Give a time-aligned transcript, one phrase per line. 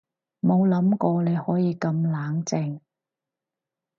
[0.41, 2.79] 冇諗過你可以咁冷靜